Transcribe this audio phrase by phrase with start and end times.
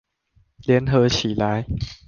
[0.65, 1.67] 聯合起來！